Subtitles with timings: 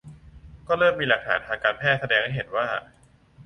[0.67, 2.67] ก็เริ่มมีหลักฐานทางการแพทย์แสดงให้เห็นว่า